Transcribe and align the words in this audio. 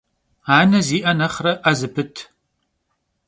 Ane 0.57 0.79
zi'e 0.87 1.11
nexhre 1.17 1.53
'e 1.59 1.71
zıpıt. 1.79 2.15